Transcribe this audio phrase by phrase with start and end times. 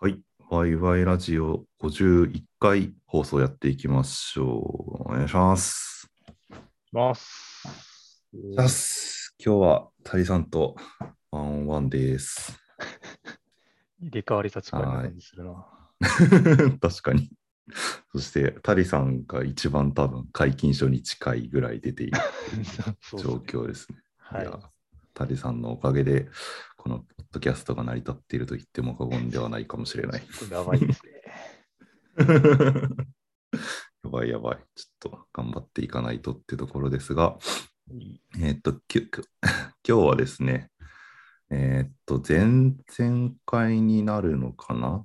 [0.00, 0.20] はい。
[0.48, 5.10] ワイワイラジオ51回放送やっていきましょう。
[5.10, 6.08] お願いします。
[6.92, 8.22] ます。
[8.54, 10.76] ます今日はタリさんと
[11.32, 12.56] ワンオンワンです。
[14.00, 15.66] 入れ替わり立ち替わりな感じするな。
[16.80, 17.32] 確かに。
[18.12, 22.20] そしてタリさんが一番多分解禁書に近いぐらい出ている
[23.18, 23.98] 状況ですね。
[24.18, 24.60] はいや。
[25.12, 26.28] タリさんのおかげで
[26.76, 30.22] このドキャストが成り立っていると言っても過言ではないかもしれない。
[30.50, 31.12] やばいですね。
[34.04, 34.58] やばい やばい。
[34.74, 37.38] ちょっと頑張っていかないとってところですが、
[38.40, 39.10] えーっと、きゅ
[39.86, 40.70] 今日はですね、
[41.50, 45.04] えーっと、前々回になるのかな？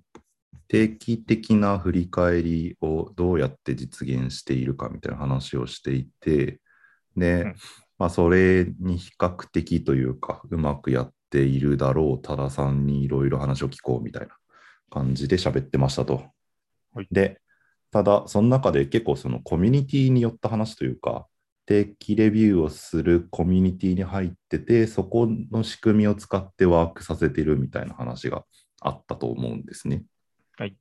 [0.68, 6.62] 定期的な振り返りをどうやって実現しているかみたいな話をしていて、
[7.16, 7.56] で、うん
[8.00, 14.36] まあ、それに比較的というか、うまくやっているだろう、多田さんにいろいろ話を聞こうみたいな
[14.92, 16.26] 感じで喋ってましたと。
[16.94, 17.42] はいで、
[17.90, 21.28] ただ、その中で結構そのコミュニティによった話というか、
[21.66, 28.46] 定期レビューをするコミュニティに入ってて、そこの仕組みを使ってワークさせてるみたいな話が
[28.82, 30.04] あったと思うんですね。
[30.58, 30.76] はい。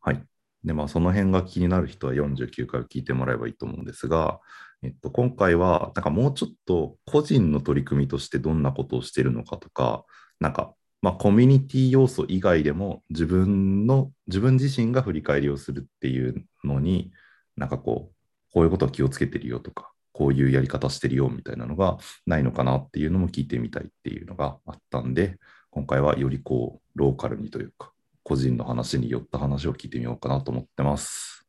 [0.00, 0.22] はい。
[0.64, 4.40] で、まあ、その辺が気になる人は49回を聞いてもらえばいいと思うんですが、
[4.84, 10.04] えっと、今回は、なんかもうちょっと個人の取り組みとしてどんなことをしてるのかとか、
[10.40, 17.12] なんか、まあ、コミュニティ要素以外でも自分の、自分自身が振り返りをするっていうのに、
[17.56, 18.14] なんかこう、
[18.52, 21.96] こういうことは気をつけてるよとか、こういうやり方してるよみたいなのが
[22.26, 25.38] ないのかなっていうのも聞いてみたいっていうのがあったんで、
[25.70, 27.90] 今回はよりこう、ローカルにというか、
[28.22, 31.46] 個人の話によった話を聞いてみようかなと思ってます。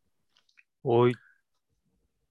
[0.86, 1.16] おい。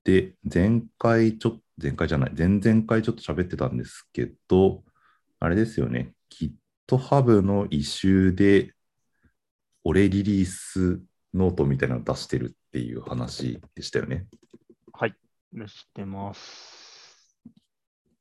[0.05, 4.85] で、前回ちょっと、前回じゃない、前々回ちょっと喋ってたんですけど、
[5.41, 6.15] あれですよね、
[6.89, 8.75] GitHub のイシューで、
[9.83, 11.03] 俺リリース
[11.35, 14.27] ノートみたいなの出してるっていう話でしたよね。
[14.93, 15.15] はい。
[15.53, 17.37] 知ってます。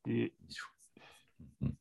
[0.03, 0.31] で、
[1.61, 1.77] うん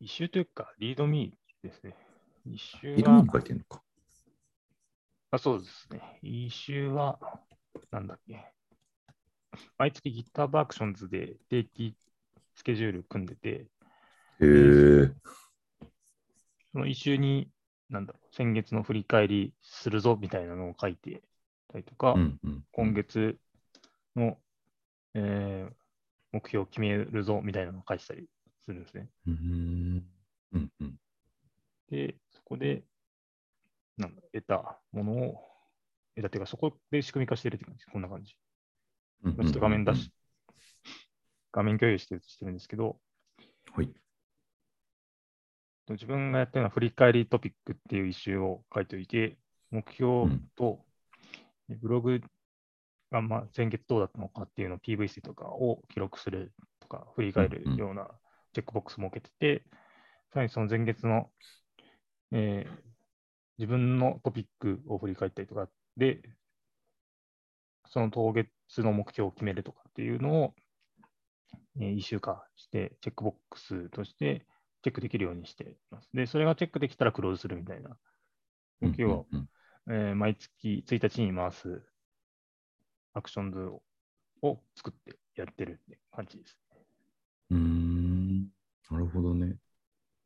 [0.00, 1.94] 一周というか、リードミーですね。
[2.44, 3.82] 一周はリードミーに、書いてるのか。
[5.30, 6.18] あ、そうですね。
[6.22, 7.20] 一周は、
[7.90, 8.52] なんだっけ。
[9.78, 11.94] 毎月 GitHub Actions で定期
[12.54, 13.48] スケジュール組んでて、
[14.40, 15.14] へえ。
[16.72, 17.48] その一周に、
[17.90, 21.22] なんだろう、先月の振り返りするぞみたいなのを書いて
[21.68, 22.64] たりとか、うんうん。
[22.72, 23.38] 今月
[24.16, 24.38] の、
[25.14, 25.74] えー
[26.32, 28.26] 目標を決めるぞみたいなのを書いてたり
[28.64, 29.06] するんですね。
[29.26, 30.02] うん。
[30.52, 30.96] うんうん。
[31.90, 32.82] で、そこで、
[33.98, 35.51] なんだ、得たものを、
[36.14, 38.36] 得たっていうか、そこで仕組み化してるって感じ、こんな感じ。
[39.24, 40.12] うんちょっと画面出し、
[41.52, 42.98] 画面共有してしてるんですけど、
[43.74, 43.88] はい。
[45.90, 49.38] 自分がやってるのは振り返りトピックっていう一周を書いておいて、
[49.70, 50.84] 目標と
[51.68, 52.20] ブログ
[53.10, 58.08] がまあ先月どうだったのかっていうのを PVC とかを記録するとか、振り返るような
[58.52, 59.64] チェックボックスを設けてて、
[60.32, 61.30] さらにその前月の、
[62.32, 62.92] えー
[63.58, 66.22] 自分のトピックを振り返ったりとかで、
[67.86, 68.48] その当月
[68.78, 70.54] の目標を決めるとかっていうのを、
[71.80, 74.46] えー、一週間して、チェックボックスとして
[74.82, 76.08] チェックできるようにしています。
[76.14, 77.96] で、それがチェックできたらクローズするみたいな
[78.80, 79.26] 動きを、
[79.88, 81.82] えー毎月1日に回す
[83.14, 83.82] アクションズを
[84.42, 86.58] を作ってやってるって感じです。
[87.50, 88.48] うーん。
[88.90, 89.56] なるほどね。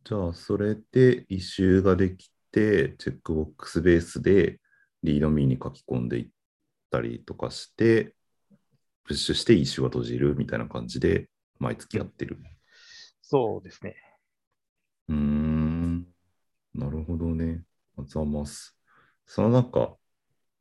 [0.05, 4.61] じゃあ、それで一周ができて、チェックボックスベースで
[5.07, 6.29] リードミーに書き込んでいっ
[6.91, 8.15] たりとかして、
[9.05, 11.29] プッシュして一周が閉じるみたいな感じで
[11.61, 12.39] 毎月やってる。
[13.23, 13.95] そうですね。
[15.09, 16.07] うーん。
[16.75, 17.63] なるほどね。
[17.97, 18.77] あざます。
[19.25, 19.95] その中、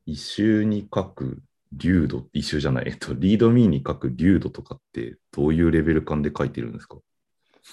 [0.05, 1.41] 一周に書く
[1.73, 6.99] 流度、一周じゃない、えっと、リードミーに書く流度とかってどういうレベル感で書いてるんですか？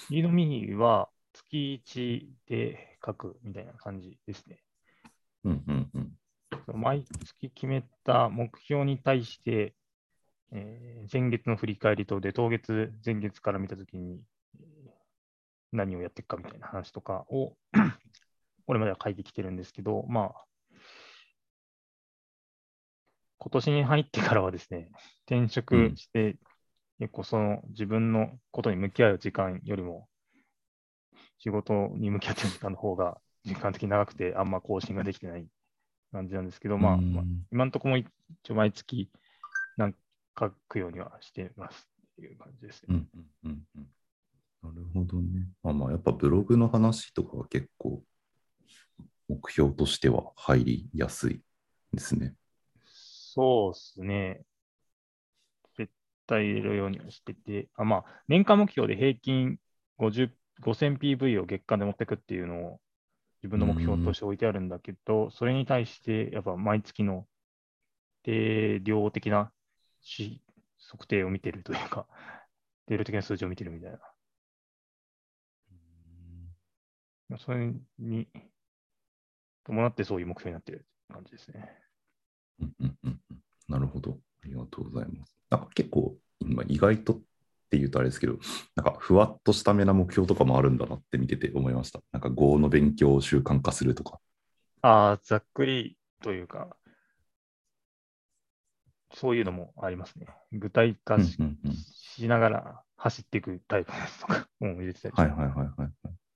[0.09, 4.57] リードミーは月1で書くみたいな感じですね。
[5.43, 6.02] うんうんうん。
[6.67, 9.75] 毎月決めた目標に対して、
[10.51, 14.21] えー前月の振り返りとで、当月、前月から見たときに、
[14.55, 14.93] えー
[15.73, 17.57] 何をやっていくかみたいな話とかを、
[18.67, 20.45] これまでは書いてきてるんですけど、まあ、
[23.39, 24.89] 今年に入ってからはですね、
[25.25, 26.37] 転職して、
[26.99, 30.07] 結構その自分のことに向き合う時間よりも、
[31.39, 35.47] 仕事に向き合ってる時間の方が時間的に長くて、あんま更新ができてない
[36.13, 39.09] 感じなんですけど、まあ、うんまあ今のところも一応毎月
[39.75, 39.97] なんか
[40.39, 42.87] 書くようにはしてますっていう感じですね。
[42.89, 43.87] うんうんうんうん
[44.63, 45.49] なるほどね。
[45.61, 48.01] まあまあ、やっぱブログの話とかは結構
[49.27, 51.41] 目標としては入りやすい
[51.91, 52.33] ですね。
[52.85, 54.41] そうですね。
[55.77, 55.91] 絶
[56.25, 59.57] 対入れるようにしてて、あまあ、年間目標で平均
[59.99, 60.29] 50
[60.61, 62.79] 5000PV を月間で持っていくっていうのを
[63.43, 67.27] 自分の目標として置いてあるんだけど、それに対してやっぱ毎月の
[68.23, 69.51] 定量的な
[70.89, 72.07] 測定を見てるというか、
[72.87, 73.99] 定量的な数字を見てるみたいな。
[77.37, 78.27] それに
[79.65, 81.81] 伴ってそういう目標になってる感じですね。
[82.59, 83.21] うんうんうん、
[83.67, 84.19] なるほど。
[84.43, 85.35] ありがとうございます。
[85.49, 87.21] なんか結構、今意外とっ
[87.73, 88.37] て言うとあれですけど、
[88.75, 92.01] なんかふわっとしためな目標とかもあるんだなって見てて思いました。
[92.11, 94.19] なんか Go の勉強を習慣化するとか。
[94.81, 96.77] ああ、ざっくりというか、
[99.15, 100.27] そういうのもありますね。
[100.51, 105.91] 具体化しうんうんうん、しながら走っていくタイプですとか も入れてたりはいはいはいはい。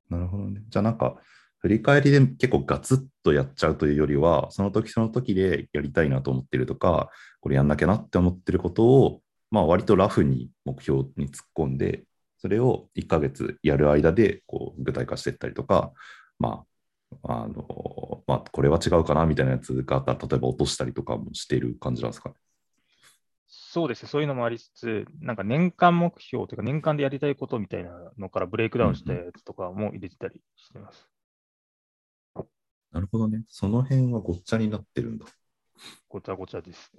[0.09, 0.63] なるほどね。
[0.69, 1.17] じゃあなんか、
[1.59, 7.09] 振り返りで結構ガツッとやっちゃうというよりは、その時その時でやりたいなと思ってるとか、
[7.41, 12.03] これやんなきゃなって思ってることを、まあ割とラフに目標に突っ込んで、
[12.37, 15.91] それを1ヶ月やる間でこう具体化していったりとか、
[16.39, 16.63] ま
[17.23, 22.35] あ、あの、まあ、これは違うかなみたいなやつがあったら、例えば落としたりとかもしている感じなんですかね？
[23.47, 31.07] そうですね、そういうのもありつつ、なんか年間目標というか、年間でやりたいことみたいなのからブレイクダウンしたやつとかも入れてたりしてます。
[32.35, 32.47] うんうん、
[32.91, 33.43] なるほどね。
[33.47, 35.25] その辺はごっちゃになってるんだ。
[36.09, 36.91] ごちゃごちゃです、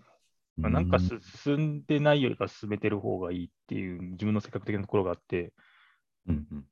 [0.59, 5.53] まあ、なんか進んでないよりか進めてる方がいいっていう自分の性格的なところがあって、
[6.27, 6.65] うんうん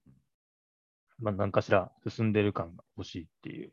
[1.19, 3.73] まあ、何かしら進んでる感が欲しいっていう。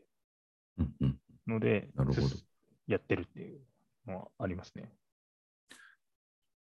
[1.46, 2.28] ので、なるほど。
[2.88, 3.60] やってるっていう
[4.08, 4.94] のはありますね。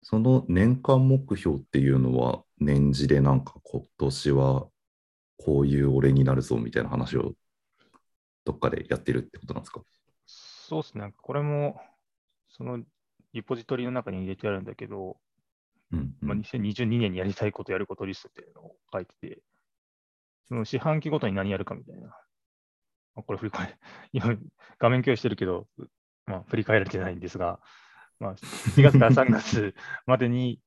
[0.01, 4.67] その年間目標っていうのは、年次でなんか今年は
[5.37, 7.33] こういう俺になるぞみたいな話を
[8.43, 9.81] どっかでやってるってことなんですか？
[10.25, 11.13] そうですね。
[11.21, 11.79] これも、
[12.49, 12.83] その
[13.33, 15.17] リポジトリの中に入れてあるんだけど、
[15.91, 19.41] うん、うん、まあ、2022年にやりたいことやることリストっていうのを書いてて、
[20.47, 22.15] その四半期ごとに何やるかみたいな。
[23.15, 23.73] これ振り返り、
[24.13, 24.35] 今
[24.79, 25.67] 画面共有してるけど、
[26.25, 27.59] まあ、振り返られてないんですが、
[28.19, 29.75] まあ、2月から3月
[30.05, 30.59] までに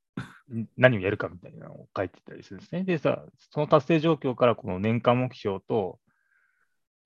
[0.76, 2.84] 何をやるかみたいなのを書いてたりするんですね。
[2.84, 5.98] でさ、その達成状況からこの年間目標と、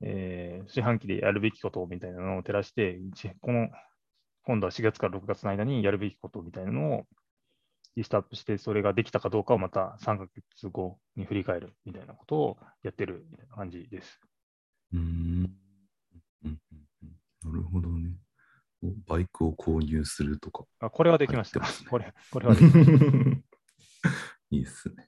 [0.02, 2.98] えー、四半期でやるべきことみたいなのを照らして、
[3.40, 3.68] この
[4.44, 7.06] 今度は4月から6月の間にやるべきことみたいなのを
[7.96, 14.20] リストアップして、それができたかどうかをまた3ヶ月後に振り返るみたいなことをやってるみたいな感じです。
[14.92, 15.42] うん。
[15.42, 15.48] な
[17.52, 18.12] るほどね。
[19.06, 20.64] バイクを購入するとか。
[20.78, 21.60] あ、これはできました。
[21.60, 22.92] ね、これ、これはできました。
[24.50, 25.06] いいっすね。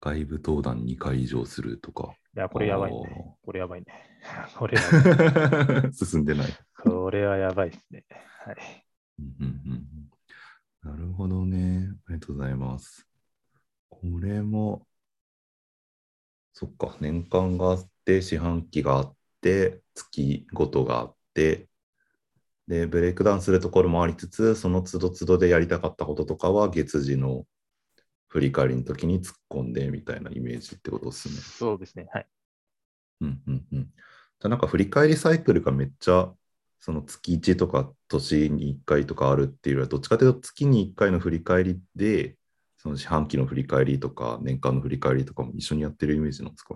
[0.00, 2.14] 外部登壇2回以上するとか。
[2.36, 3.36] いや、これやばいね。
[3.44, 3.86] これやばいね。
[4.58, 4.76] これ
[5.92, 6.50] 進んでない。
[6.82, 8.04] これはやばいですね。
[8.44, 8.56] はい。
[9.20, 10.10] うんうん
[10.84, 11.90] うん、なるほどね。
[12.06, 13.08] ありがとうございます。
[13.88, 14.84] これも、
[16.52, 21.68] そっか、年間があって、四半期があって、月ごとがあって、
[22.66, 27.46] で、ブレイクダウンするところもありつつ、その都度都度でやりたかったこととかは、月次の
[28.34, 31.36] 振り返りの時に突っ込んでみたいなイメージってことですね。
[31.36, 32.08] そうですね。
[32.12, 32.26] はい。
[33.20, 33.84] うんうんうん。
[33.84, 36.34] じゃなんか振り返りサイクルがめっちゃ
[36.80, 42.34] その月1とか年に1回とかあるっていうよりはどっちかというと月に1回の振り返りで
[42.76, 46.74] その四半期の振り返りとか年間の振り返りとかも一緒にやってるイメージなんですか？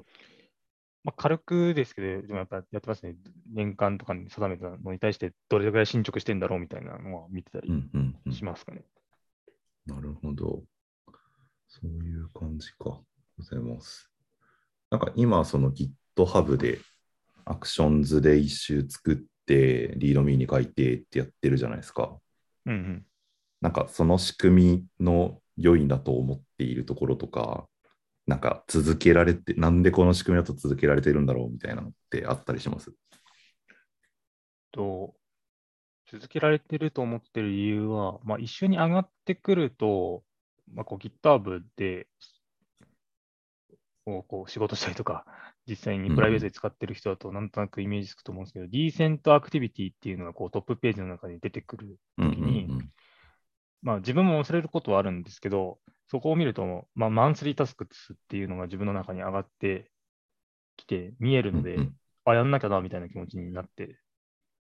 [1.02, 3.16] まあ、軽くですけど、でもやっぱやってますね。
[3.52, 7.68] 年間とかに定めたのに対してどれぐらい進捗してんだろうみたいなのは見てたり
[8.30, 8.84] しますかね。
[9.86, 10.62] うんうんうん、なるほど。
[11.68, 13.00] そういう感じか。
[13.36, 14.10] ございます。
[14.90, 16.80] なんか今、その GitHub で
[17.44, 22.18] アクションズで一周作って、リードミーに書いてってやってるじゃないですか。
[22.66, 23.06] うんうん。
[23.60, 27.66] なんかその仕組みの良いなと思っているところとか、
[28.26, 32.92] なんか続けられて、なんでこの仕組みだと続けられてるんだろうみたいなのってあったりします？
[34.70, 35.14] と
[36.10, 40.22] 続けられてると思ってる理由は、まあ、一緒に上がってくると、
[40.74, 42.06] まあ、こう GitHub で
[44.04, 45.24] こう仕事したりとか、
[45.66, 52.90] 実際にプライベートで使ってる人だとなんとなくイメージつくと思うんですけど、うん、ディーセントアクティビティっていうのがこうトップページの中に出てくるときに、うんうんうん、
[53.82, 55.78] まあ、自分も忘れることはあるんですけど、
[56.10, 59.90] そこを見ると、まあ、マンスリータスクスっていうのが自分の中に上がって
[60.78, 61.94] きて見えるので、うんうん、
[62.24, 63.98] あ、やんなきゃなみたいな気持ちになって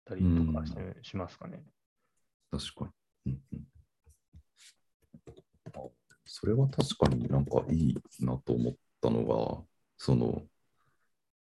[0.05, 0.65] たりとか
[1.03, 1.61] しますかね。
[2.51, 2.91] 確か
[3.25, 3.63] に、うんうん。
[6.45, 9.63] それは確かになんかいいなと思ったのが、
[9.97, 10.43] その、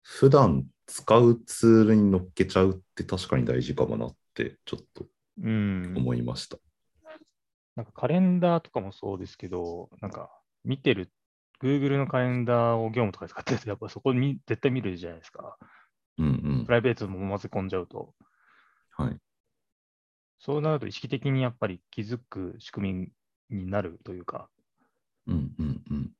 [0.03, 5.05] 普段使うツールに乗っけちゃうって確かに大事かもなってちょっと
[5.41, 5.93] うん。
[5.95, 6.57] 思いました。
[7.77, 10.29] なんかカレンダーとかもそうですけど、なんか
[10.65, 11.09] 見てる、
[11.63, 15.57] Google のカレンダーを業務とかで使ってると、やっぱそこに絶対見るじゃないですか。
[16.17, 16.71] うんうんプ。
[16.73, 18.13] ライベートも混ぜ込んじゃうと。
[18.97, 19.17] はい。
[20.39, 23.11] そうなると意識的にやっぱり気づく仕組み
[23.49, 24.49] になるというか、
[25.29, 26.11] うんうんうん。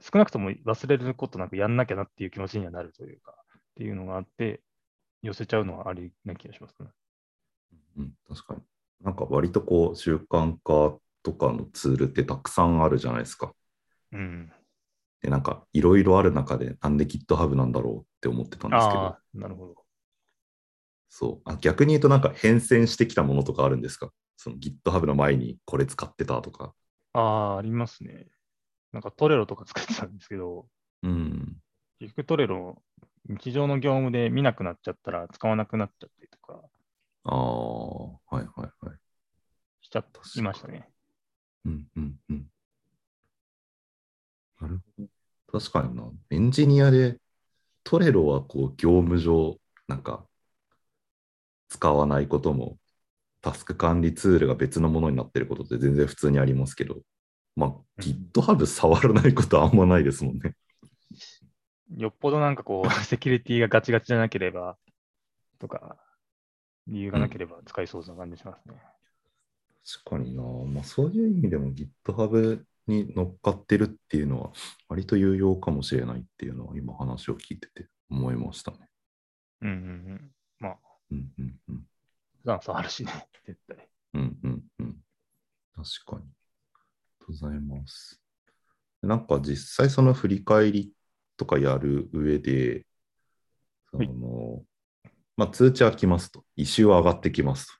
[0.00, 4.60] 少なくとも忘れることなくやんなきゃなっていう気持ちにはなるというか、っていうのがあって、
[5.22, 6.88] 寄せちゃうのはありな気がしますね。
[7.98, 8.60] うん、確かに。
[9.02, 13.52] なんか割とこう習慣化とかのツールってたくさんあるじゃないですか。
[14.12, 14.52] うん。
[15.22, 19.74] で、なんかいろいろある中でなんで GitHub なんだろうって思ってたんですけどあ、あ、なるほど。
[21.08, 24.10] そうあ逆に言うとなんか変遷してきたものとかあるんですか？
[24.36, 26.74] その GitHub の前にこれ使ってたとか。
[27.16, 28.26] ああ、ありますね。
[28.92, 30.68] なんかトレロとか使ってたんですけど、
[31.02, 31.62] うん。
[31.98, 32.82] 結局トレロ、
[33.28, 36.62] 日常の業務で見なくなっちゃったら使わなくなっちゃったりとか
[37.24, 38.98] ああ、はいはいはい。
[39.80, 40.04] しちゃ
[40.36, 40.88] いましたね。
[41.64, 42.46] うんうんうん。
[44.60, 45.02] なるほ
[45.52, 45.60] ど。
[45.60, 46.10] 確かにな。
[46.30, 47.18] エンジニアで
[47.84, 49.58] トレロはこう業務上
[49.88, 50.26] なんか
[51.68, 52.78] 使わないことも
[53.46, 56.96] タスク管理ツールが別のものになってることって全然普通にありますけど、
[57.54, 60.54] まあ、うん GitHub 触らないことはあんまないですもんね。
[61.96, 64.76] よっぽどなんかこう、 セキュリティがガチガチじゃなければ、
[65.60, 65.96] とか、
[66.88, 68.74] 理由がなければ使いそうな感じしますね。
[70.02, 70.42] 確かにな。
[70.42, 74.52] まあ、そういう意味でも GitHub に乗っかってるっていうのは
[74.88, 78.88] 割と有用かもしれないっていうのは今話を聞いてて思いましたね。
[79.62, 79.78] うんうんう
[80.14, 80.34] ん。
[80.58, 80.78] まあ、
[81.12, 81.86] うんうんうん。
[82.46, 83.10] 普段触るしね、
[83.44, 83.88] 絶対。
[84.14, 84.96] うんうんうん。
[85.74, 86.22] 確かに。
[86.22, 88.22] ありがとうございます。
[89.02, 90.92] なんか実際その振り返り
[91.36, 92.86] とかやる上で、
[93.90, 94.62] そはいの、
[95.36, 96.44] まあ通知は来ますと。
[96.54, 97.72] 一周は上がってきますと。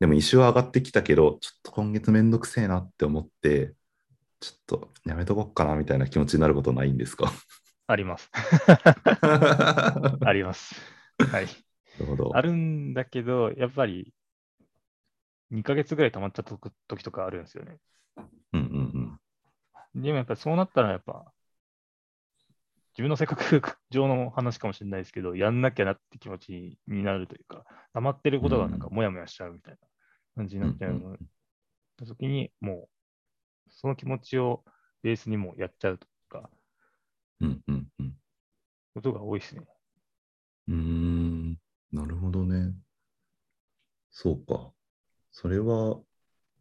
[0.00, 3.76] でも一周は上がってきたけど、ちょっと今月めんどくせえなって思って、
[4.40, 7.32] ちょっとやめとこっかなみたいな気持ちになることないんですか？
[7.86, 8.28] あります。
[9.22, 10.74] な あります。
[11.30, 11.46] はい。
[11.98, 12.36] るほど。
[12.36, 14.12] あるんだけど、やっぱり、
[15.50, 16.56] 2ヶ月ぐらい溜まっちゃった
[16.88, 17.78] 時とかあるんですよね。
[18.52, 18.64] うんう
[18.98, 19.20] ん
[19.94, 20.02] うん。
[20.02, 21.32] でもやっぱりそうなったらやっぱ、
[22.94, 23.42] 自分の性格
[23.90, 29.78] 上の話かもしれないですけど、やんなきゃなって気持ちになるというか、溜まってることがなんかモヤモヤしちゃうみたいな
[30.36, 31.18] 感じになっちゃうので、
[32.06, 32.88] 時にも
[33.68, 34.64] う、その気持ちを
[35.02, 36.50] ベースにもうやっちゃうとか、
[37.40, 38.12] うんうんうん。
[38.94, 39.62] ことが多いですね。
[40.68, 41.11] うーん、
[41.92, 42.74] なるほどね。
[44.10, 44.72] そうか。
[45.30, 46.00] それは、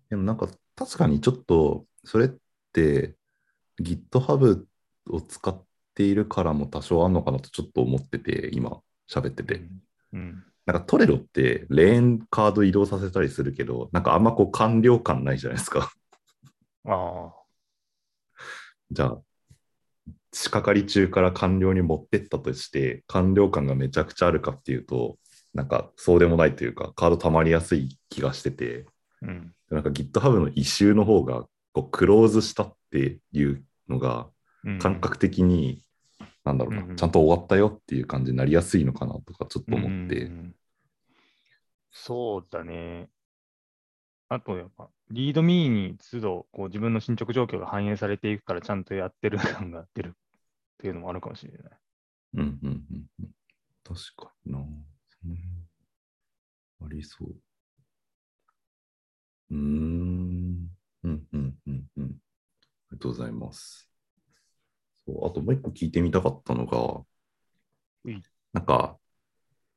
[0.10, 2.30] でもなんか確かにちょっと、それっ
[2.74, 3.16] て
[3.82, 4.66] GitHub
[5.10, 9.62] を使っているからも多少あるのかなとちょっと思ってて、今喋ってて。
[10.14, 10.44] うん。
[10.66, 15.92] なんかトレロってレーンカード移動させたりするけど、なんかあんまこう完了感ないじゃないですか。
[16.86, 17.34] ああ、
[18.92, 19.22] じゃあ、
[20.34, 25.18] 仕掛かり中から完了に持ってったとして、完了感がめちゃくちゃあるかっていうと、
[25.54, 28.86] なんかそうでもないというか、カード溜まりやすい気がしてて、
[29.22, 29.54] うん。
[29.70, 34.28] なんか GitHub の一周の方がこうクローズしたっていうのが
[34.64, 35.82] うん感覚的に、
[36.44, 40.56] なんだろうな、うんうんちゃんと終わったよっていう感じになりやすいのかなとかちょっと思って、うんうんうん
[41.92, 43.10] そうだね。
[44.30, 50.12] あとやっぱ、リードミーに都度こう自分の進捗状況が反映されていくからちゃんとやってる感が出るっ
[50.78, 51.62] ていうのもあるかもしれない。
[52.36, 53.30] うんうんうんうん、
[53.84, 54.60] 確かにな。
[55.22, 55.48] その辺
[56.82, 57.36] ありそう。
[59.52, 60.70] うーん。
[61.04, 62.04] うんうんうんうん。
[62.06, 62.18] あり
[62.92, 63.90] がとうございます。
[65.06, 67.04] そうあともう一個聞いてみたかったのが
[68.06, 68.22] い、
[68.54, 68.98] なんか、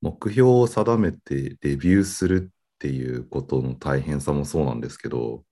[0.03, 5.45] 目標を定めてレビューするっていうことの大変さもそうなんですけど、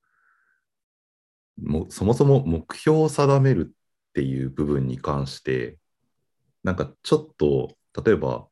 [1.61, 3.75] もそもそも目標を定める
[4.11, 5.79] っていう部分に関して、
[6.65, 8.49] なんかちょっと、例えば、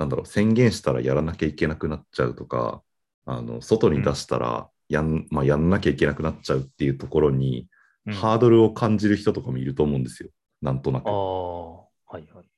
[0.00, 2.82] なんだろう、宣言したらやらなきゃいけなくなっちゃうとか、
[3.26, 7.68] あの外に出したらやん,、まあ、やんなきゃいけなくなっちゃうっていうところに、
[8.06, 10.30] うんハードルを感じる人とかもいると思うんですよ。
[10.62, 12.48] なんとなくはいはい。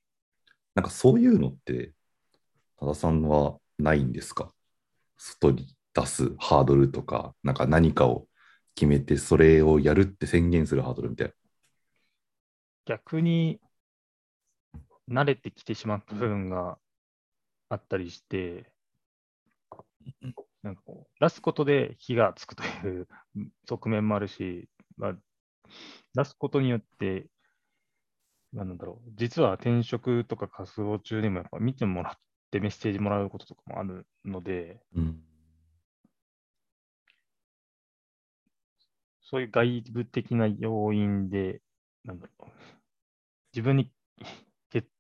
[0.77, 1.93] なんかそういうのって、
[2.77, 4.53] 多田さんはないんですか？
[5.19, 8.29] 外に出すハードルとか、なんか何かを
[8.77, 11.35] 決めて、それをやるって宣言するハードルみたいな。
[12.87, 13.61] 逆に
[15.11, 16.79] 慣れてきてしまった部分が
[17.73, 18.71] あったりして、
[20.62, 23.09] なんかこう出すことで火がつくという
[23.69, 25.14] 側面もあるし、まあ、
[26.14, 27.26] 出すことによって
[28.52, 32.19] なんだろう、実は転職とか活動中でもやっぱ見てもらっ
[32.50, 35.23] てメッセージもらうこととかもあるので、うん。
[39.23, 41.62] そういう外部的な要因で、
[42.05, 42.50] なんだろう、
[43.55, 44.51] 自分にけ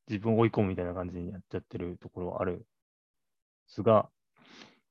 [0.08, 2.64] 自分を追い込むみたいな感じにやっちゃってるところはあるんで
[3.68, 4.08] すが、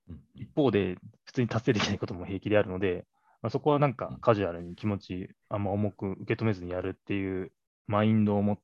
[0.09, 3.05] うん一方で普通に達成できないことも平気であるので、
[3.41, 7.51] まあ、そこはなんかカジュアルに気持ちあんま重く受け止めずにやるっていう
[7.87, 8.59] マインドをも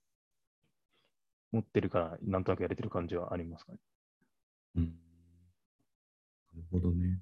[1.51, 3.79] 持ってるから、なんとなくやれてる感じはありますかね。
[4.75, 4.83] うん
[6.53, 7.19] なるほどね。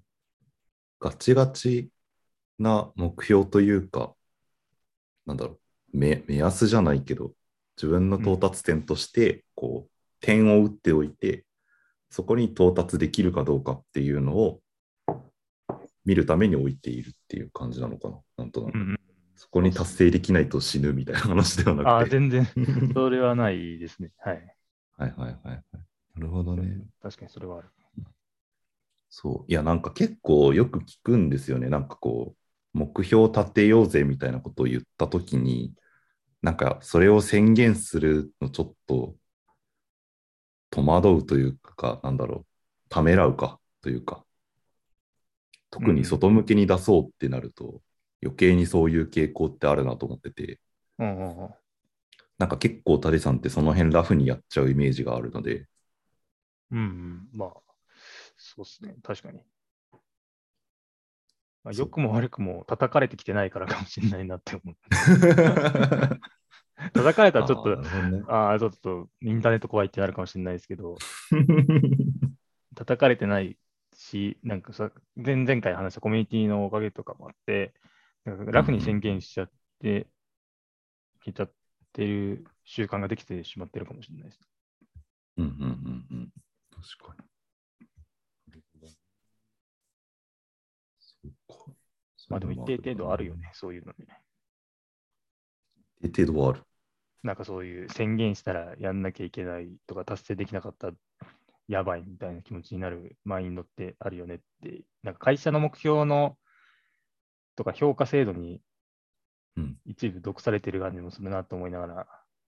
[0.99, 1.89] ガチガチ
[2.59, 4.15] な目標というか、
[5.25, 5.59] なんだろ
[5.93, 7.33] う、目目安じゃないけど、
[7.77, 9.91] 自分の到達点として、こう、
[10.21, 11.45] 点を打っておいて、
[12.09, 14.61] そこに到達できるかどうかっていうのを
[16.05, 18.75] 見るために置いているっていう感じなのかな、なんとなく。
[18.75, 18.99] うんうん、
[19.35, 22.11] そこに達成できないと死ぬみたいな話ではああ、なくて。
[22.11, 22.47] 全然、
[22.93, 24.11] それはないですね。
[24.19, 24.55] はい。
[24.97, 25.61] はいはいはいはい。
[26.15, 26.85] なるほどね。
[27.01, 27.69] 確かにそれはある。
[29.09, 29.51] そう。
[29.51, 31.69] いや、なんか結構よく聞くんですよね。
[31.69, 35.73] なんかこう、目標立てようぜみたいなことを言ったときに、
[36.45, 39.15] なんかそれを宣言するのちょっと
[40.69, 42.45] 戸惑うというか、なんだろう、
[42.87, 44.23] ためらうかというか、
[45.71, 47.81] 特に外向けに出そうってなると、
[48.21, 50.59] 余計にそういう傾向ってあるなと思ってて、
[50.99, 51.49] うんうんうん。
[52.37, 55.65] なんか結構タデさんってその辺ラフにやっちゃうイメージがあるので、
[56.71, 57.49] うんうん、まあ、
[58.37, 59.41] そうですね、確かに。
[61.65, 64.75] まあ、良くも悪くも叩かれてきてないからかもしれないなって思う。
[66.93, 70.95] 叩かれたらちょっと、あねああ、ちょっとインターネット怖いってなるかもしれないですけど、
[72.75, 73.57] 叩かれてない
[73.95, 77.73] し、なんかさ、前々回話したコミュニティのおかげとかもあって、
[78.25, 80.05] なんかラフに宣言しちゃって、
[81.23, 81.51] きちゃっ
[81.93, 84.39] てる習慣ができてしまってるかもしれないです。
[85.37, 86.33] うんうんうんうん。
[86.69, 87.87] 確かに。
[88.49, 88.87] なるほど
[90.99, 91.71] そうか。
[92.29, 94.07] まあでも一定程度あるよね、そういうのね。
[96.01, 96.61] 一定程度はある。
[97.23, 100.93] なんかそういう宣言したらやんなきゃいけないとか達成できなかったら
[101.67, 106.37] やばいみたいな気持ちになるマインドってあるよねって、なんか会社の目標の
[107.55, 108.61] とか評価制度に
[109.57, 112.07] うん一部毒されてる感じもするなと思いながら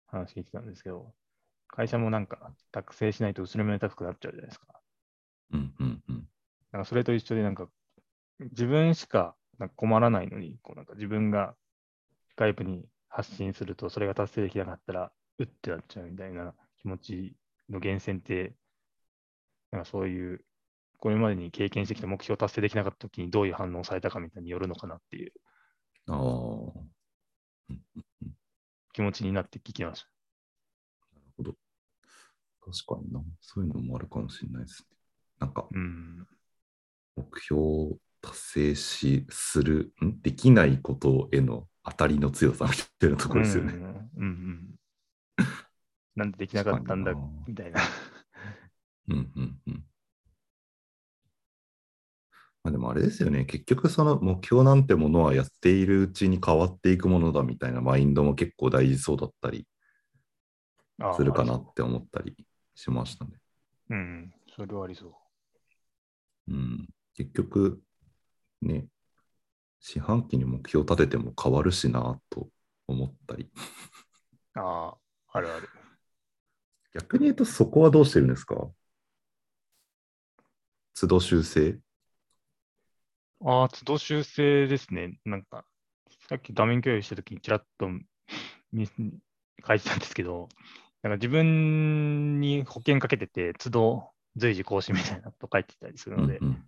[0.07, 1.14] 話聞いてたんですけど、
[1.68, 4.66] 会社もなんか達成しないと後ろめたくなっちゃうじゃないですか。
[5.52, 6.28] うんうんうん。
[6.72, 7.68] なんかそれと一緒でなんか
[8.40, 11.55] 自分しかなんか困らないのに、こうなんか自分が
[12.37, 17.37] 外部に発信するとそれが達成できなかったら、うってなっちゃうみたいな気持ち
[17.68, 18.55] の源泉って、
[19.71, 20.44] なんかそういう、
[20.99, 25.33] これまでに経験してきた目標を達成できなかったときにどういう反応をされたかみたいによるのかなっていう
[28.92, 30.09] 気持ちになって聞きました。
[31.14, 31.55] なるほど。
[32.61, 33.23] 確かにな。
[33.40, 34.97] そういうのもあるかもしれないですね。
[35.38, 36.27] なんか、うん。
[37.16, 40.20] 目標を達成し、する、ん？
[40.20, 43.72] できないことへの当たりの強さみたいなところですよね。
[43.74, 44.78] うんうんうん。
[46.16, 47.12] なんでできなかったんだ
[47.46, 47.81] みたいな。
[49.09, 49.85] うんうんうん。
[52.64, 59.66] まあ、でもあれですよね、結局その目標なんてものはやっているうちに変わっていくものだみたいなマインドも結構大事そうだったり
[61.16, 62.37] するかなって思ったり
[62.74, 63.31] しましたね。
[63.90, 64.35] うん。
[64.54, 66.52] それはありそう。
[66.52, 67.81] うん、結局
[68.62, 68.87] ね、
[69.81, 72.49] 四半期に目標立てても変わるしなと
[72.87, 73.51] 思ったり。
[74.55, 74.97] ああ、
[75.33, 75.68] あるある。
[76.94, 78.68] 逆に言うとそこはどうしてるんですか？
[80.99, 81.79] 都度修正？
[83.44, 85.18] ああ、都度修正ですね。
[85.25, 85.64] なんか、
[86.29, 87.88] さっき画面共有したときにちらっと
[88.73, 90.49] 見書いてたんですけど、
[91.03, 96.64] なんか自分に保険かけてて、都度随時更新みたいなこと書いてたりするので、うん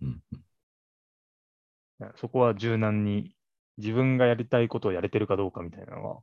[2.17, 3.35] そこは柔軟に
[3.77, 6.21] 自分がやりたいことをやれてるかどうかみたいなのは、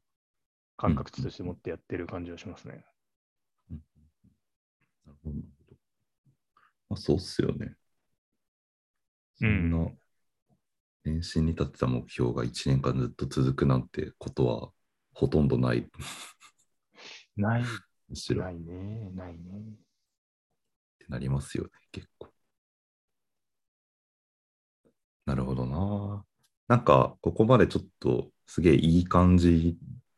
[0.77, 2.85] 感覚値として持ってやってる感じはしますね。
[3.71, 3.77] な
[5.13, 5.77] るほどなるほど。
[6.91, 7.75] まあ、そうっすよね。
[9.37, 9.91] そんな、
[11.05, 14.71] 年始に立てた目標が1年間ずっと続くなんてことは
[15.15, 15.89] ほとんどない。
[17.37, 17.65] ない、
[18.09, 19.39] むしろっないね、ないね。
[20.99, 22.29] てなりますよね、結構。
[25.29, 26.25] なるほどな。
[26.69, 29.77] なんか、ここまでちょっとすげえいい感じ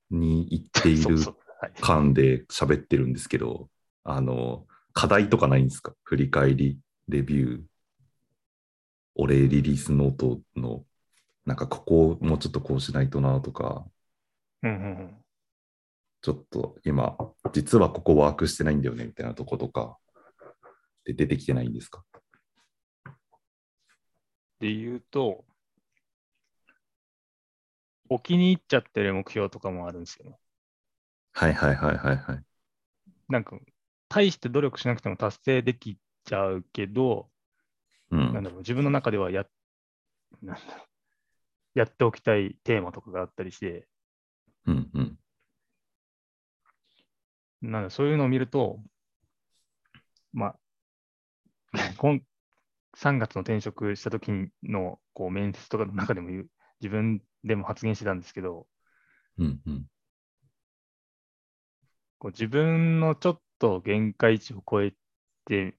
[0.08, 1.36] にいっているそうそう。
[1.60, 1.72] はい。
[1.80, 3.68] 感で喋ってるんですけど、
[4.04, 5.94] あの、課題とかないんですか？
[6.04, 7.60] 振り返り、レビュー、
[9.16, 10.84] お礼リリースノートの、
[11.44, 13.84] なんかここをもうちょっとこうしないとなとか、
[14.62, 15.16] うんうんうん。
[16.22, 17.16] ちょっと今、
[17.52, 19.98] 実はここワークしてないんだよねみたいなとことか、
[21.04, 22.04] で出てきてないんですか？
[24.60, 25.44] で言うと、
[28.10, 30.38] 置きに入っちゃってる目標とかもあるんですよね。
[31.32, 32.44] はいはいはいはいはい。
[33.28, 33.58] なんか、
[34.08, 37.30] 大して努力しなくても達成できちゃうけど、
[38.10, 39.46] うん、なんだろう、自分の中ではや、
[40.42, 43.88] なんだろう、やっておきたいテーマとかがあったりして、
[44.66, 45.18] うんうん。
[47.62, 48.80] なんだそういうのを見ると、
[50.32, 50.56] まあ、
[51.96, 52.20] 今
[52.96, 54.30] 3月の転職した時
[54.62, 56.50] のこう面接とかの中でも言う、
[56.80, 58.66] 自分でも発言してたんですけど、
[59.38, 59.86] うんうん、
[62.18, 64.92] こう自分のちょっと限界値を超え
[65.46, 65.76] て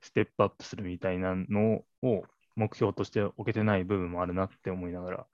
[0.00, 2.24] ステップアップするみたいなのを
[2.56, 5.26] 目標として置けてない部分もあるなって思いながら、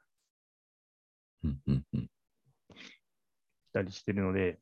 [1.45, 2.09] うんうんうん、し
[3.73, 4.59] たりしてるので、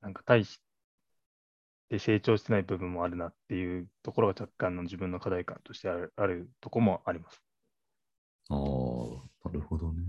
[0.00, 0.60] なんか大し
[1.88, 7.42] て成長してない部分もあるなっていうところが若干の自分の課題感としてあるあるところもあります。
[8.50, 10.02] ああ、なるほどね。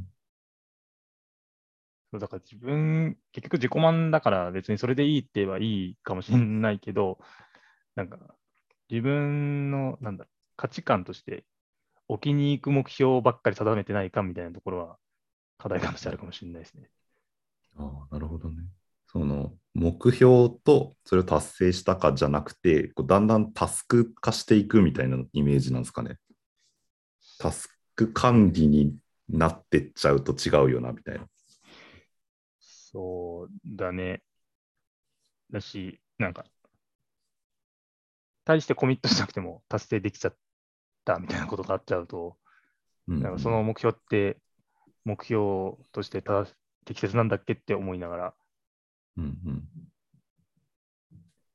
[2.12, 5.62] そうだから自分、結局自己満だから別にそれでいいって言えばい
[5.92, 7.20] いかもしれないけど、
[7.96, 8.20] なんか
[8.90, 11.46] 自分のなんだ価値観として
[12.10, 15.00] 置きに行く目標ばっかり定めてないかみたいなところは
[15.60, 16.92] 課題感としてあるかもしれないですね。
[17.78, 18.70] ああ、なるほどね。
[19.12, 26.18] その目標とそれを達成したかじゃなくて、こうだんだんタスク化していくみたいなイメージなんですかね。
[27.40, 28.96] タスク管理に
[29.28, 31.26] なってっちゃうと違うよなみたいな。
[32.60, 34.22] そうだね。
[35.52, 36.46] だし、なんか、
[38.46, 40.36] 対してコミットしなくても達成できちゃっ
[41.04, 42.38] たみたいなことがあっちゃうと、
[43.08, 44.38] うん、なんかその目標って
[45.04, 45.40] 目標
[45.92, 46.24] として
[46.86, 48.34] 適切なんだっけって思いながら、
[49.20, 49.64] うん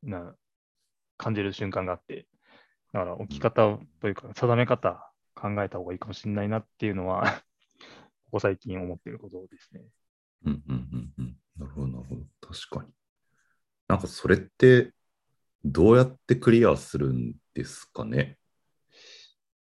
[0.04, 0.34] うん、な
[1.16, 2.26] 感じる瞬間があって、
[2.92, 7.24] だから置き方というか定め方考えた方がいいかもしれないなっていうのは
[8.26, 9.84] ここ最近思っていることですね。
[10.44, 11.36] うんうんうんうん。
[11.56, 12.22] なるほど、なるほど。
[12.40, 12.92] 確かに。
[13.88, 14.92] なんかそれって
[15.64, 18.38] どうやってクリアするんですかね？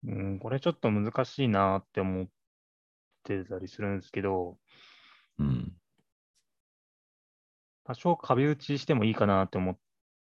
[0.03, 2.27] うん、これちょっと難しいなって思っ
[3.23, 4.57] てたりするんですけど、
[5.39, 5.73] うん、
[7.85, 9.77] 多少壁打ちしてもいいかなって思っ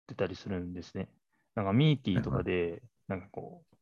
[0.07, 1.09] てたりするんですね。
[1.55, 3.75] なんかミーティーとかで、なんかこう、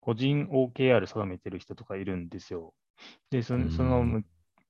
[0.00, 2.74] 個人 OKR 定めてる人とかいるんですよ。
[3.30, 4.22] で、そのその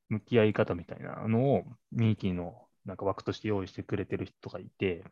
[0.09, 5.05] 向き合い方みたいなのをミーティーのなんか枠として用意してくれてる人とかいて、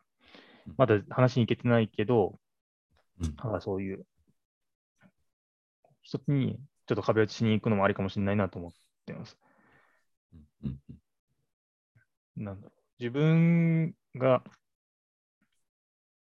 [0.77, 2.39] まだ話に行けてないけど、
[3.21, 4.05] うん、なんかそういう
[6.01, 8.71] 一つにちょっと壁打ちしに行くのもありかもしれないなと思っ
[9.05, 9.37] てます。
[10.63, 10.79] うん
[12.35, 12.82] なんだろう。
[13.03, 14.41] 自分が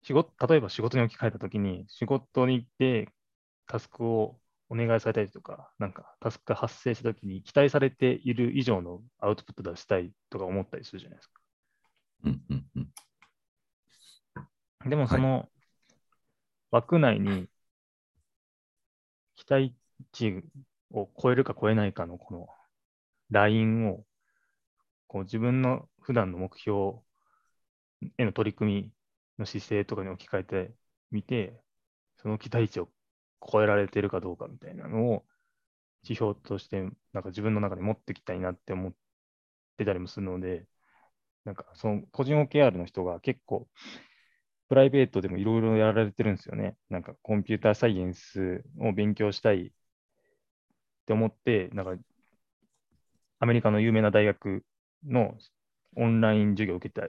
[0.03, 3.09] 仕事、例えば仕事に置き換えたときに、仕事に行って
[3.67, 11.41] タスクをお願いされたりとか、なんかタスクが発生したときに期待されている以上のアウトプット出したいとか思ったりするじゃないですか。
[12.23, 12.89] うんうんうん
[14.89, 15.47] でもその
[16.71, 17.47] 枠内に
[19.35, 19.75] 期待
[20.13, 20.41] 値
[20.89, 22.47] を超えるか超えないかのこの
[23.29, 24.05] ラインを
[25.11, 26.99] こう自分の普段の目標
[28.17, 28.91] への取り組み
[29.39, 30.71] の姿勢とかに置き換えて
[31.11, 31.59] みて、
[32.15, 32.87] その期待値を
[33.45, 35.25] 超えられてるかどうかみたいなのを
[36.03, 38.93] 指標としてなんか自分の中で持ってきたいなって思っ
[39.75, 40.65] てたりもするので、
[41.43, 43.67] なんかその個人 OKR の人が結構
[44.69, 46.77] プライベートでもいろいろやられてるんですよね。
[46.89, 49.71] なんかコンピューターサイエンスを勉強したいっ
[51.05, 52.01] て思って、なんか
[53.39, 54.63] アメリカの有名な大学
[55.05, 55.37] の
[55.95, 57.07] オンライン授業を受けた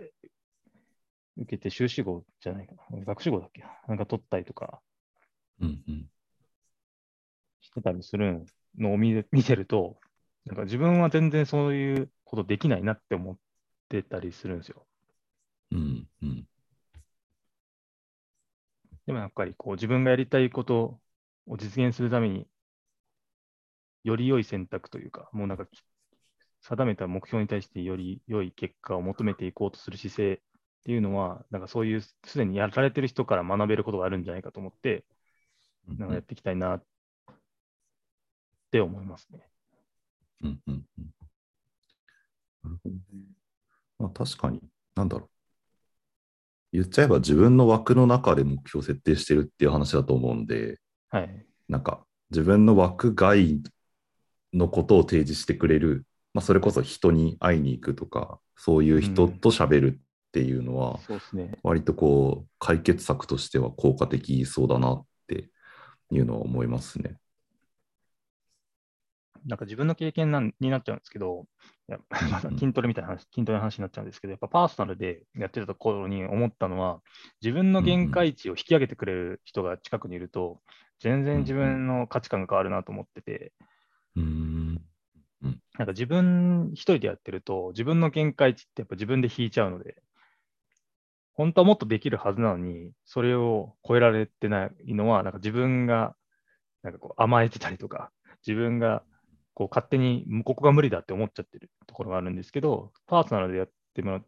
[1.37, 3.05] 受けて修士号じゃないかな。
[3.05, 3.65] 学士号だっけ？
[3.89, 4.81] なんか取ったりとか
[7.61, 8.45] してたりする
[8.79, 9.99] のを見 見てると、
[10.45, 13.39] なんか自分は全然そういうことできないなって思っ
[13.89, 14.87] てたりするんですよ。
[15.71, 16.49] うんうん
[19.07, 21.01] でもやっぱりこう自分がやりたいこと
[21.47, 22.47] を実現するために、
[24.05, 25.67] より良い選択というか、もうなんか
[26.63, 30.39] 定めた目標に対してより良い結果を求めていこうとする姿勢っ
[30.85, 35.05] ていうのは、なんかそういうすでにやられてる人から学べることがあるんじゃないかと思って、
[35.99, 36.85] なんかやっていきたいなっ
[38.71, 39.49] て思いますね。
[40.43, 41.11] うんうんうん。
[42.65, 43.01] なるほどね。
[43.99, 44.61] まあ確かに、
[44.95, 45.29] なんだろう。
[46.73, 50.79] 言っちゃえば自分の枠の中で目標設定してるっていう話だと思うんで、
[51.11, 53.61] はい、なんか自分の枠外
[54.55, 60.99] のことを提示してくれるまあ、それこそ人に会いに行くとか、そういう人と喋るっていうのは。
[61.63, 65.51] 割とこう、解決策としては効果的そうだなって
[66.11, 67.19] いうのは思いますね。
[69.47, 71.47] なんか自分の経験なんになっちゃうんですけど、
[71.89, 71.99] いや
[72.59, 77.01] 筋トレみたいな話、筋トレの話になっちゃうんですけど、やっぱパーソナルでやってたところに思ったのは、
[77.43, 80.61] 自分の限界値を引き上げてくれる人が近くにいると、
[81.01, 83.53] 全然自分の価値観が変わるなと思ってて、
[84.15, 84.62] うん。
[85.43, 89.97] なんか自分一人でやってると、自分の限界値ってやっぱ自分で引いちゃうので、
[91.35, 96.15] 本当はもっとできるはずなのに、それを超えられてないのは、なんか自分が
[96.83, 98.13] なんかこう甘えてたりとか、
[98.47, 99.03] 自分が
[99.55, 104.25] こう勝手にここが無理だって思っちゃってるところがあるんですけど、パーソナルでやってもらっ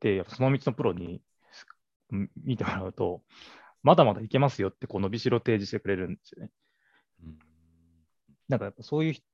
[0.00, 1.22] て、やっぱその道のプロに
[2.12, 3.22] うん見てもらうと、
[3.82, 6.50] まだまだいけますよってこう伸びしろを提示してくれるんですよね。
[8.48, 9.24] なんかやっぱそういう人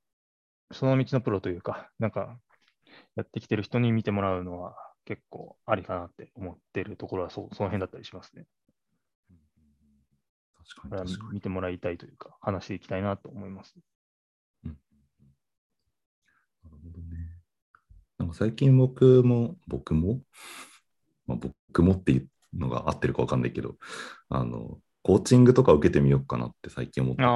[0.73, 2.37] その道のプロというか、なんか
[3.15, 8.45] やってきてる人に見てもらうのは結構ありかなって思ってるところはそうその辺だったりしますね。
[10.81, 11.33] 確かに確かに。
[11.33, 13.75] 見てもらいたいというか、話していきたいなと思います。
[14.63, 14.71] な
[16.69, 17.17] るほどね。
[18.17, 20.21] なんか最近僕も、僕も、
[21.27, 23.75] まあ、僕もっていうのが合ってるかわかんないけど、
[24.29, 27.27] あの、コーチングとか受けてみようかなって最近思ってて。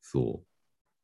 [0.00, 0.53] そう。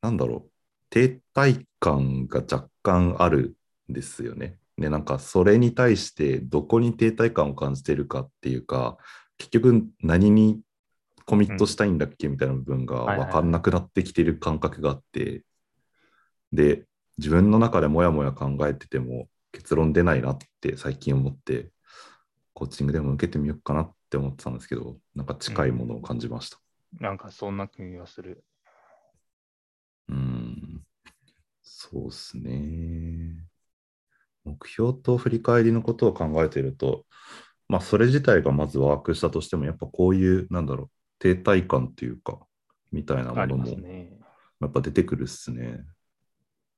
[0.03, 0.51] なんだろう。
[0.91, 3.57] 停滞感が若干ある
[3.91, 4.59] んですよね。
[4.77, 8.99] で、なんかそれに対してどこに停滞感を感じてるかっていうか、
[9.39, 10.61] 結局何に
[11.27, 15.45] コミットしたいんだっけみたいな部分が分かんなくなってきてる感覚があって、
[16.53, 16.87] で、
[17.19, 21.71] 自分の中でもやもや考えてても結論出ないなって最近思って、
[22.55, 26.59] コーチングでも受けてみようかなって思ってたんですけど、なんか近いものを感じました。
[26.99, 28.43] なんかそんな気がする。
[30.09, 30.83] うん、
[31.83, 33.43] そうですね。
[34.45, 37.07] 目標と振り返りのことを考えてると、
[37.69, 40.91] まあ、それ自体がまずワークしたとしても、やっぱこういう、なんだろう、
[41.21, 42.39] 停滞感っていうか、
[42.93, 43.65] みたいなものも。
[44.61, 45.81] やっぱ出てくるっすね。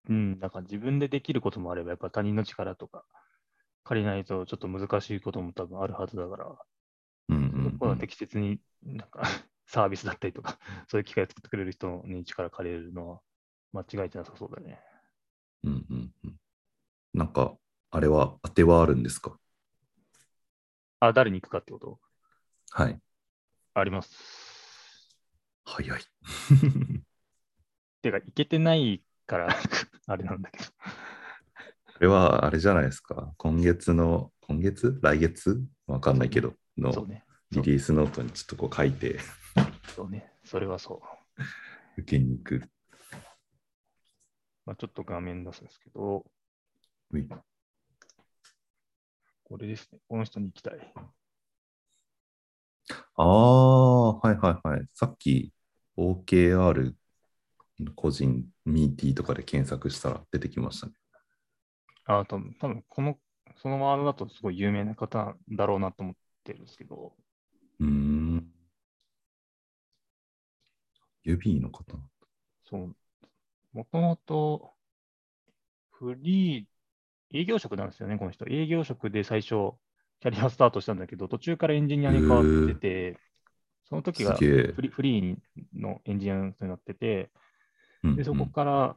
[0.09, 3.05] うん、なんか自分でできることもあれば、やっぱ他人の力とか
[3.83, 6.47] 借りないとちょっと難しいことも多分あるはずだから、
[7.31, 9.23] うんうん、そこは適切になんか
[9.67, 13.21] サービスだったりとか、そういう機会を作ってくれる人に力借りるのは
[13.73, 14.79] 間違いじゃなさそうだね。
[15.65, 16.37] うんうんうん。
[17.15, 17.57] なんか、
[17.91, 19.39] あれは当てはあるんですか？
[21.01, 21.99] あ、誰に行くかってこと？
[22.71, 22.99] はい。
[23.75, 25.11] あります。
[25.65, 26.01] 早い。
[28.03, 29.49] てか、行けてないから
[30.07, 30.65] あれなんだけど。
[30.65, 30.71] こ
[32.01, 33.33] れはあれじゃないですか？
[33.37, 34.99] 今月の、今月？
[35.03, 35.65] 来月？
[35.87, 36.91] わかんないけど、の。
[37.53, 39.19] リリースノートにちょっとこう書いて
[39.95, 40.33] そうね。
[40.45, 41.03] それはそ
[41.39, 41.43] う。
[41.99, 42.63] 受けに行く。
[44.67, 46.25] まあ、ちょっと画面出すんですけど、
[49.45, 50.01] これですね。
[50.09, 50.93] この人に行きたい。
[53.17, 54.87] ああ、はいはいはい。
[54.95, 55.53] さっき
[55.97, 56.97] OKR
[57.95, 60.93] 個人ミーティーとかで検索したら出てきましたね。
[62.05, 63.19] あ、多分多分この、
[63.57, 67.13] そのワードだとすごい有名な方だろうなと思ってるんですけど、
[67.81, 68.53] うーん。
[71.25, 71.97] 指の方。
[72.65, 72.97] そう、
[73.73, 74.73] もともと
[75.91, 78.47] フリー、営業職なんですよね、この人。
[78.49, 79.73] 営業職で最初、
[80.21, 83.19] キャリアスタートしたんだけど、途中からエンジニアに変わってて、
[83.89, 84.43] その時がフ
[84.81, 85.37] リフリー
[85.75, 87.31] のエンジニアになってて、
[88.03, 88.97] うんでそこから、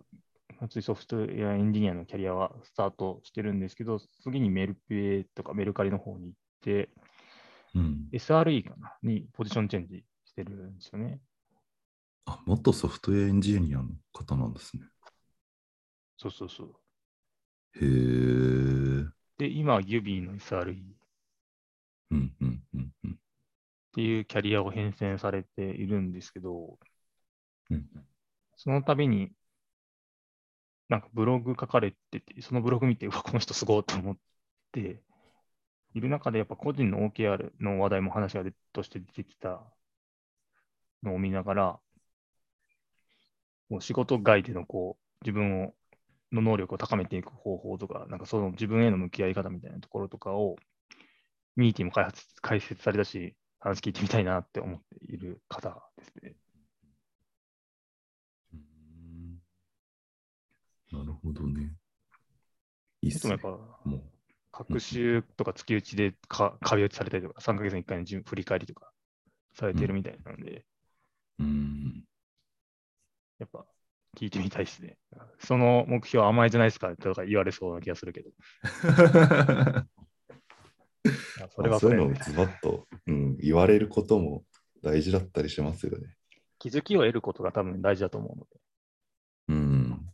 [0.60, 6.90] 普通にソフトウェアエンジニアのキャリアはスタートしてるんですけど、次にメルペイとかメルカリの方に行って、
[7.76, 8.98] うん、SRE かな？
[9.04, 11.20] にポジションチェンジしてるんですよね。
[12.26, 14.84] あ、元ソフトウェアエンジニアの方なんですね。
[16.18, 16.76] そうそうそう。
[17.76, 17.86] へえ。
[17.86, 17.88] う
[19.02, 20.98] んで、今、ユビーの SRE っ
[22.12, 23.20] うんうんうん。
[23.94, 26.78] ていうキャリアを変遷されているんですけど、
[27.70, 28.06] うん
[28.58, 29.32] その度に、
[30.90, 34.18] なんかブログ書かれてて、そのブログ見て、うわ、この人すごいと思っ
[34.72, 35.02] て、
[35.96, 39.64] いる中でやっぱ個人の OKR の話題も話がでとして出てきた
[41.04, 41.80] のを見ながら、
[43.70, 45.74] こう仕事外でのこう自分を
[46.32, 50.58] の能力を高めていく方法とか、なんかその自分への向き合い方みたいなところとかを、
[51.56, 56.36] ミーティングも開発解説されたし、話聞いてみたいなって思っている方ですね。
[58.54, 59.42] うーん
[61.00, 61.74] なるほどね。
[63.02, 63.40] いいっ。
[63.40, 63.50] ぱ、
[63.86, 64.04] もう。
[64.52, 68.92] 学習とか月打ちでか壁打ちされたりとか、3ヶ月に1回の振り返りとか
[69.54, 70.66] されてるみたいなので、
[71.40, 71.95] うーん。
[73.40, 73.66] やっぱ、
[74.16, 74.98] 聞いてみたいですね。
[75.40, 78.32] その目標甘えじゃないですかとか言われそうな気がするけど。
[81.56, 84.44] それはそういうのをズバッと、うん、言われることも
[84.82, 86.16] 大事だったりしますよね。
[86.58, 88.60] 気づきを得ることが多分大事だと思うので。
[89.50, 90.10] うん、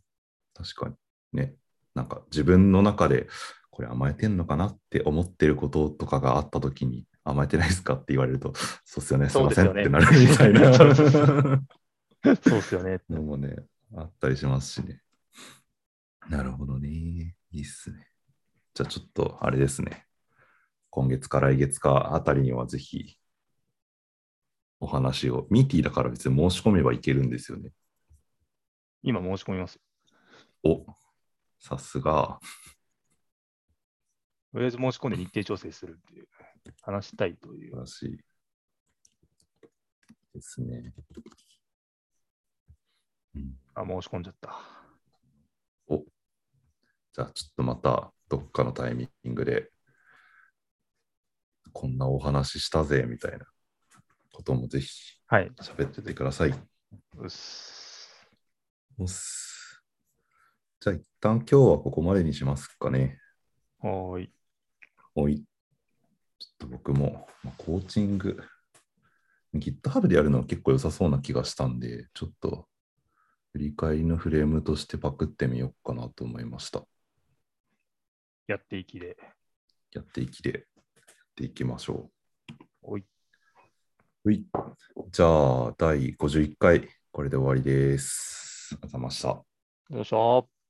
[0.52, 0.96] 確かに。
[1.32, 1.54] ね。
[1.94, 3.28] なんか自分の中で
[3.70, 8.52] これ甘えてんのかなって思ってることとかがあったときに甘えてないですかって言われると、
[8.84, 11.62] そうっすよね、すいませんってなるみたいな。
[12.42, 13.00] そうっすよね。
[13.08, 13.56] のもね、
[13.96, 15.02] あったりしますしね。
[16.28, 16.88] なるほどね。
[17.50, 18.08] いいっすね。
[18.74, 20.06] じゃあちょっとあれですね。
[20.90, 23.18] 今月か来月かあたりにはぜひ
[24.82, 27.70] お話を、ミーティーだから別に申し込めばいけるんですよね。
[29.02, 29.80] 今申し込みます。
[30.64, 30.84] お、
[31.60, 32.40] さすが。
[34.52, 36.28] とりあえず申し込んで日程調整するっていう、
[36.82, 37.76] 話したいという。
[37.76, 38.22] 話
[40.34, 40.92] ですね。
[43.34, 44.58] うん、あ、申し込んじゃった。
[45.88, 49.70] お、じゃあちょっとまたどっかのタイミングで、
[51.72, 53.46] こんなお話したぜみたいな
[54.32, 54.90] こともぜひ
[55.30, 56.50] 喋っててください。
[56.50, 56.60] はい、
[57.18, 58.28] うっす。
[58.98, 59.82] うっす。
[60.80, 63.18] じゃあ一旦今日はここまでにしますかね。
[63.78, 64.30] はい。
[65.14, 65.36] はい。
[65.36, 68.42] ちょっと僕も、まあ、コーチング、
[69.54, 72.66] GitHub でやるのは結構良さそうな気がしたんで、ちょっと
[73.52, 76.84] 振り返りのフレームとしてパクってみようかなと思いました。
[78.46, 79.16] やっていきで。
[79.92, 80.62] やっていきで、やっ
[81.36, 82.10] ていきましょ
[82.82, 82.92] う。
[82.92, 83.04] はい。
[84.24, 84.42] はい。
[85.10, 88.70] じゃあ、第51回、これで終わりです。
[88.72, 89.28] ありがとうございました。
[89.28, 90.61] よいしょ。